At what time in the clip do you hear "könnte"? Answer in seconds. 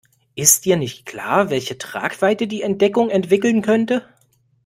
3.61-4.03